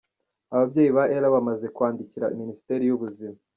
[0.53, 3.37] Ababyeyi ba Ella bamaze kwandikira Minisiteri y'Ubuzima.